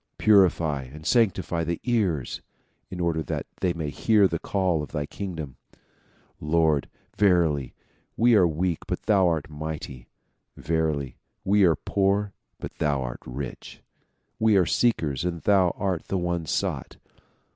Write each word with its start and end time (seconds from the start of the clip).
Purify 0.17 0.81
and 0.85 1.05
sanctify 1.05 1.63
the 1.63 1.79
ears 1.83 2.41
in 2.89 2.99
order 2.99 3.21
that 3.21 3.45
they 3.59 3.71
may 3.71 3.91
hear 3.91 4.27
the 4.27 4.39
call 4.39 4.81
of 4.81 4.91
thy 4.93 5.05
kingdom. 5.05 5.57
Lord! 6.39 6.89
verily 7.15 7.75
we 8.17 8.33
are 8.33 8.47
weak 8.47 8.79
but 8.87 9.03
thou 9.03 9.27
art 9.27 9.47
mighty. 9.47 10.07
Verily 10.57 11.17
we 11.45 11.65
are 11.65 11.75
poor 11.75 12.33
but 12.57 12.73
thou 12.79 13.03
art 13.03 13.21
rich. 13.27 13.83
We 14.39 14.57
are 14.57 14.65
seekers 14.65 15.23
and 15.23 15.43
thou 15.43 15.69
art 15.77 16.05
the 16.07 16.17
one 16.17 16.47
sought. 16.47 16.97